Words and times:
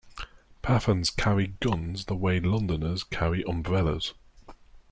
Pathans 0.63 1.11
carry 1.11 1.45
guns 1.59 2.05
the 2.05 2.15
way 2.15 2.39
Londoners 2.39 3.03
carry 3.03 3.43
umbrellas. 3.43 4.15